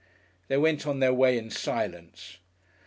[0.47, 2.39] They went on their way in silence.